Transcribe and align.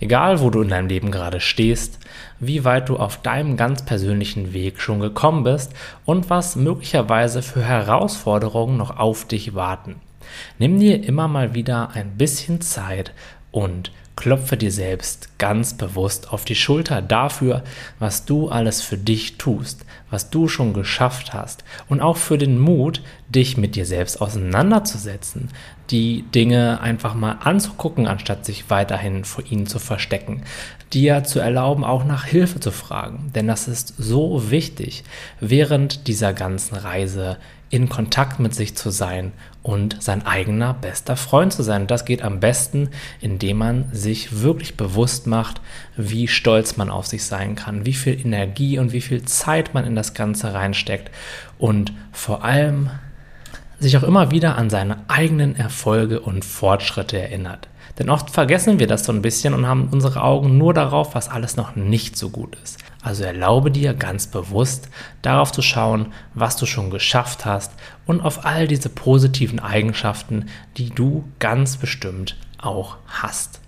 Egal, 0.00 0.40
wo 0.40 0.48
du 0.48 0.62
in 0.62 0.68
deinem 0.68 0.88
Leben 0.88 1.10
gerade 1.10 1.40
stehst, 1.40 1.98
wie 2.38 2.64
weit 2.64 2.88
du 2.88 2.96
auf 2.96 3.18
deinem 3.18 3.58
ganz 3.58 3.84
persönlichen 3.84 4.54
Weg 4.54 4.80
schon 4.80 4.98
gekommen 4.98 5.44
bist 5.44 5.72
und 6.06 6.30
was 6.30 6.56
möglicherweise 6.56 7.42
für 7.42 7.62
Herausforderungen 7.62 8.78
noch 8.78 8.98
auf 8.98 9.26
dich 9.26 9.54
warten. 9.54 9.96
Nimm 10.58 10.80
dir 10.80 11.04
immer 11.04 11.28
mal 11.28 11.54
wieder 11.54 11.90
ein 11.92 12.16
bisschen 12.16 12.62
Zeit 12.62 13.12
und 13.50 13.92
klopfe 14.20 14.58
dir 14.58 14.70
selbst 14.70 15.38
ganz 15.38 15.72
bewusst 15.72 16.30
auf 16.30 16.44
die 16.44 16.54
Schulter 16.54 17.00
dafür, 17.00 17.62
was 17.98 18.26
du 18.26 18.50
alles 18.50 18.82
für 18.82 18.98
dich 18.98 19.38
tust, 19.38 19.86
was 20.10 20.28
du 20.28 20.46
schon 20.46 20.74
geschafft 20.74 21.32
hast. 21.32 21.64
Und 21.88 22.02
auch 22.02 22.18
für 22.18 22.36
den 22.36 22.58
Mut, 22.58 23.02
dich 23.30 23.56
mit 23.56 23.76
dir 23.76 23.86
selbst 23.86 24.20
auseinanderzusetzen, 24.20 25.48
die 25.88 26.26
Dinge 26.34 26.82
einfach 26.82 27.14
mal 27.14 27.38
anzugucken, 27.42 28.06
anstatt 28.06 28.44
sich 28.44 28.68
weiterhin 28.68 29.24
vor 29.24 29.42
ihnen 29.48 29.66
zu 29.66 29.78
verstecken, 29.78 30.42
dir 30.92 31.24
zu 31.24 31.40
erlauben, 31.40 31.82
auch 31.82 32.04
nach 32.04 32.26
Hilfe 32.26 32.60
zu 32.60 32.72
fragen, 32.72 33.30
denn 33.34 33.46
das 33.46 33.68
ist 33.68 33.94
so 33.96 34.50
wichtig, 34.50 35.02
während 35.40 36.08
dieser 36.08 36.34
ganzen 36.34 36.76
Reise 36.76 37.38
in 37.70 37.88
Kontakt 37.88 38.40
mit 38.40 38.54
sich 38.54 38.76
zu 38.76 38.90
sein 38.90 39.32
und 39.62 40.02
sein 40.02 40.26
eigener 40.26 40.74
bester 40.74 41.16
Freund 41.16 41.52
zu 41.52 41.62
sein. 41.62 41.86
Das 41.86 42.04
geht 42.04 42.22
am 42.22 42.40
besten, 42.40 42.88
indem 43.20 43.58
man 43.58 43.88
sich 43.92 44.09
wirklich 44.42 44.76
bewusst 44.76 45.26
macht, 45.26 45.60
wie 45.96 46.28
stolz 46.28 46.76
man 46.76 46.90
auf 46.90 47.06
sich 47.06 47.24
sein 47.24 47.54
kann, 47.54 47.86
wie 47.86 47.92
viel 47.92 48.18
Energie 48.18 48.78
und 48.78 48.92
wie 48.92 49.00
viel 49.00 49.24
Zeit 49.24 49.74
man 49.74 49.84
in 49.84 49.94
das 49.94 50.14
Ganze 50.14 50.52
reinsteckt 50.54 51.10
und 51.58 51.92
vor 52.12 52.44
allem 52.44 52.90
sich 53.78 53.96
auch 53.96 54.02
immer 54.02 54.30
wieder 54.30 54.56
an 54.56 54.70
seine 54.70 54.98
eigenen 55.08 55.56
Erfolge 55.56 56.20
und 56.20 56.44
Fortschritte 56.44 57.18
erinnert. 57.18 57.68
Denn 57.98 58.08
oft 58.08 58.30
vergessen 58.30 58.78
wir 58.78 58.86
das 58.86 59.04
so 59.04 59.12
ein 59.12 59.22
bisschen 59.22 59.52
und 59.52 59.66
haben 59.66 59.88
unsere 59.90 60.22
Augen 60.22 60.56
nur 60.56 60.72
darauf, 60.72 61.14
was 61.14 61.28
alles 61.28 61.56
noch 61.56 61.76
nicht 61.76 62.16
so 62.16 62.30
gut 62.30 62.56
ist. 62.62 62.78
Also 63.02 63.24
erlaube 63.24 63.70
dir 63.70 63.94
ganz 63.94 64.26
bewusst 64.26 64.88
darauf 65.22 65.52
zu 65.52 65.62
schauen, 65.62 66.12
was 66.34 66.56
du 66.56 66.66
schon 66.66 66.90
geschafft 66.90 67.44
hast 67.44 67.72
und 68.06 68.20
auf 68.20 68.44
all 68.44 68.68
diese 68.68 68.88
positiven 68.88 69.60
Eigenschaften, 69.60 70.46
die 70.76 70.90
du 70.90 71.24
ganz 71.38 71.76
bestimmt 71.76 72.36
auch 72.58 72.96
hast. 73.06 73.60